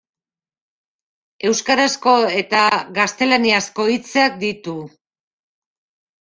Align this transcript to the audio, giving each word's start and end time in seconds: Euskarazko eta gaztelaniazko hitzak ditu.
Euskarazko 1.49 2.13
eta 2.39 2.63
gaztelaniazko 2.97 3.87
hitzak 3.93 4.41
ditu. 4.47 4.77